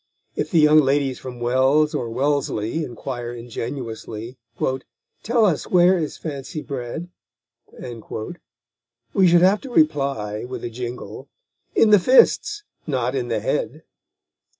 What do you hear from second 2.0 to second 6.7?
Wellesley inquire ingenuously, "Tell us where is Fancy